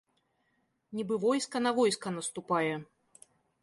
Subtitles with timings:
[1.01, 2.75] Нібы войска на войска наступае.